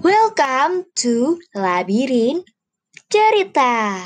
[0.00, 2.40] Welcome to Labirin
[3.12, 4.00] Cerita.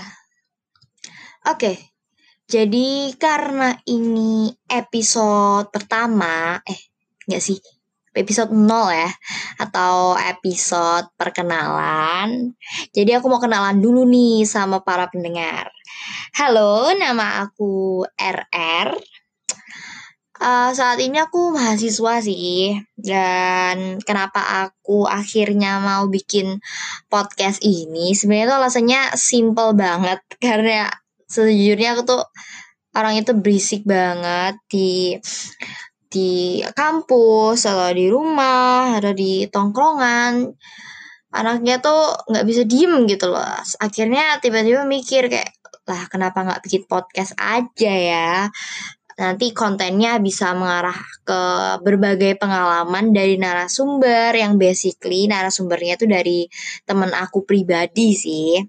[1.46, 1.95] Oke,
[2.50, 6.91] jadi karena ini episode pertama, eh
[7.30, 7.62] nggak sih,
[8.18, 9.07] episode 0 ya,
[9.62, 12.59] atau episode perkenalan.
[12.90, 15.71] Jadi aku mau kenalan dulu nih sama para pendengar.
[16.34, 19.15] Halo, nama aku RR.
[20.36, 26.61] Uh, saat ini aku mahasiswa sih, dan kenapa aku akhirnya mau bikin
[27.09, 28.12] podcast ini?
[28.12, 30.93] Sebenarnya tuh alasannya simple banget, karena
[31.25, 32.22] sejujurnya aku tuh
[32.92, 35.17] orang itu berisik banget di
[36.12, 40.53] di kampus atau di rumah atau di tongkrongan.
[41.33, 43.45] Anaknya tuh nggak bisa diem gitu loh.
[43.81, 45.53] Akhirnya tiba-tiba mikir kayak
[45.87, 48.51] lah kenapa nggak bikin podcast aja ya
[49.17, 51.41] nanti kontennya bisa mengarah ke
[51.81, 56.41] berbagai pengalaman dari narasumber yang basically narasumbernya itu dari
[56.84, 58.61] temen aku pribadi sih.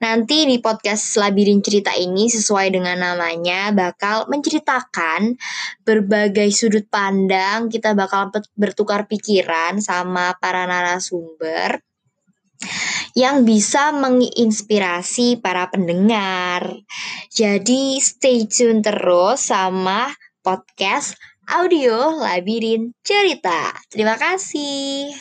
[0.00, 5.36] Nanti di podcast Labirin Cerita ini sesuai dengan namanya bakal menceritakan
[5.84, 11.84] berbagai sudut pandang, kita bakal bertukar pikiran sama para narasumber
[13.12, 16.72] yang bisa menginspirasi para pendengar.
[17.32, 21.16] Jadi stay tune terus sama podcast
[21.48, 23.74] audio Labirin Cerita.
[23.90, 25.12] Terima kasih.